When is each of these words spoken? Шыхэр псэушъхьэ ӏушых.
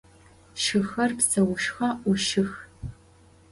Шыхэр 0.61 1.11
псэушъхьэ 1.17 1.89
ӏушых. 2.01 2.51